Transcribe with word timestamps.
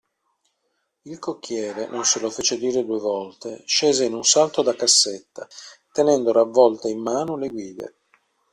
Il 1.03 1.19
cocchiere, 1.19 1.85
non 1.85 2.05
se 2.05 2.19
lo 2.19 2.31
fece 2.31 2.57
dire 2.57 2.83
due 2.83 2.97
volte, 2.97 3.61
scese 3.67 4.03
in 4.03 4.15
un 4.15 4.23
salto 4.23 4.63
da 4.63 4.73
cassetta, 4.75 5.47
tenendo 5.91 6.31
ravvolte 6.31 6.89
in 6.89 6.99
mano 7.03 7.37
le 7.37 7.49
guide. 7.49 7.95